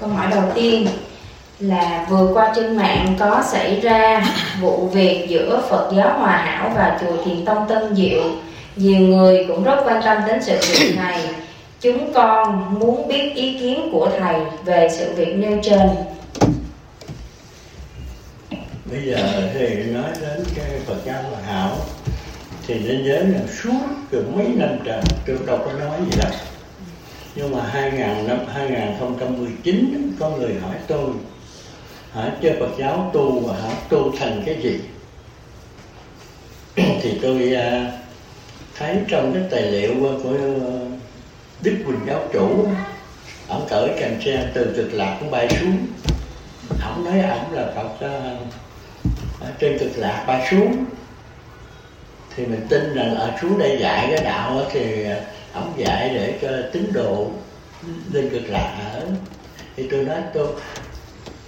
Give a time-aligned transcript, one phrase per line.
[0.00, 0.86] câu hỏi đầu tiên
[1.60, 4.24] là vừa qua trên mạng có xảy ra
[4.60, 8.22] vụ việc giữa Phật giáo Hòa Hảo và chùa Thiền Tông Tân Diệu.
[8.76, 11.28] Nhiều người cũng rất quan tâm đến sự việc này.
[11.80, 15.88] Chúng con muốn biết ý kiến của thầy về sự việc nêu trên.
[18.84, 21.70] Bây giờ thì nói đến cái Phật giáo Hòa Hảo,
[22.66, 23.80] thì thế giới là suốt
[24.10, 26.30] từ mấy năm trời, tôi đâu có nói gì đâu
[27.34, 31.10] nhưng mà 2000 năm 2019 có người hỏi tôi
[32.12, 33.74] hả chơi Phật giáo tu và hả?
[33.88, 34.80] Tu thành cái gì?
[37.02, 37.92] Thì tôi à,
[38.78, 40.86] thấy trong cái tài liệu của ờ,
[41.62, 42.66] Đức Quỳnh giáo chủ
[43.48, 45.76] ông cởi cành xe từ cực lạc cũng bay xuống.
[46.82, 48.36] Ông nói ông là Phật à,
[49.40, 50.84] ở trên cực lạc bay xuống.
[52.36, 55.20] Thì mình tin rằng ở xuống đây dạy cái đạo thì à,
[55.52, 57.30] ông dạy để cho tín đồ
[58.12, 59.06] lên cực lạc ở.
[59.76, 60.46] Thì tôi nói tôi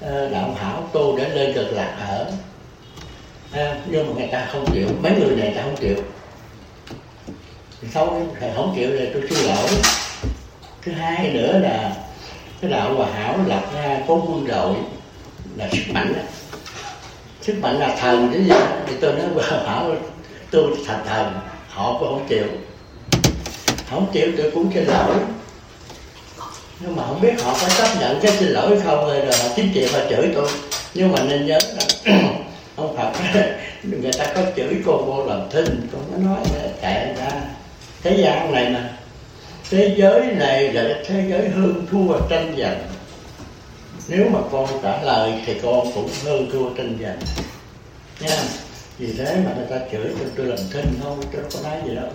[0.00, 2.32] ờ, đạo hảo tu để lên cực lạc ở.
[3.52, 4.88] À, nhưng mà người ta không chịu.
[5.02, 5.96] Mấy người này ta không chịu.
[7.80, 8.08] Thì thôi
[8.40, 9.68] thầy không chịu thì tôi xin lỗi.
[10.82, 11.92] Thứ hai nữa là
[12.60, 14.74] cái đạo hòa hảo lập ra có quân đội
[15.56, 16.22] là sức mạnh đó.
[17.40, 18.54] sức mạnh là thần chứ gì.
[18.86, 19.90] Thì tôi nói hòa hảo
[20.50, 21.32] tôi thành thần
[21.68, 22.46] họ cũng không chịu
[23.90, 25.16] không chịu tôi cũng xin lỗi.
[26.80, 29.72] Nhưng mà không biết họ có chấp nhận cái xin lỗi không rồi họ chính
[29.74, 30.48] trị và chửi tôi.
[30.94, 32.12] Nhưng mà nên nhớ là
[32.76, 33.12] ông Phật
[33.82, 36.38] người ta có chửi cô vô làm thinh con có nói
[36.82, 37.30] chạy ra.
[38.02, 38.90] Thế gian này mà,
[39.70, 42.78] thế giới này là thế giới hơn thua tranh giành.
[44.08, 47.18] Nếu mà con trả lời thì con cũng hơn thua tranh giành.
[48.20, 48.36] Nha,
[48.98, 51.80] vì thế mà người ta chửi cho tôi làm thinh thôi, tôi đâu có nói
[51.88, 52.08] gì đâu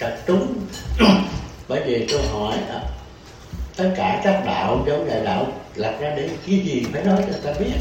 [0.00, 0.54] trật trúng
[1.68, 2.80] bởi vì tôi hỏi à,
[3.76, 7.38] tất cả các đạo giống như đạo lập ra để cái gì phải nói cho
[7.44, 7.74] ta biết.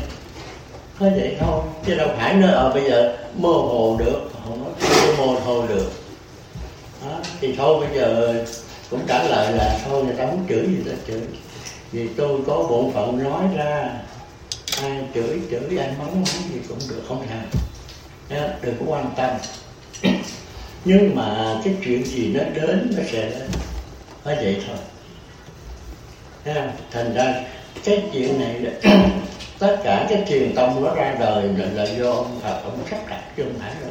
[1.00, 4.74] Có vậy thôi chứ đâu phải nơi ở bây giờ mơ hồ được không nói
[4.80, 5.92] chưa mơ hồ được.
[7.06, 7.18] Đó.
[7.42, 8.36] thì thôi bây giờ
[8.90, 11.22] cũng trả lời là thôi người ta muốn chửi gì ta chửi.
[11.92, 13.92] Vì tôi có bổn phận nói ra
[14.82, 17.40] ai chửi chửi ai mắng mắng gì cũng được không sao
[18.62, 19.30] đừng có quan tâm
[20.86, 23.50] nhưng mà cái chuyện gì nó đến nó sẽ đến
[24.26, 24.78] vậy thôi.
[26.92, 27.42] Thành ra
[27.84, 28.72] cái chuyện này là
[29.60, 33.00] tất cả cái truyền tông nó ra đời là, là do ông Phật ông sắp
[33.10, 33.88] đặt chứ không phải là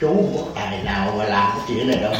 [0.00, 2.12] chú không có tài nào mà làm cái chuyện này đâu.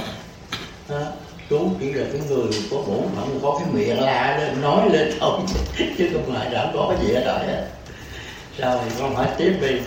[0.88, 1.02] Đó.
[1.50, 5.12] chú chỉ là cái người có bổn phận có cái miệng la lên nói lên
[5.20, 5.40] thôi
[5.98, 7.38] chứ không phải đã có cái gì ở đó
[8.58, 9.80] rồi con hỏi tiếp đi.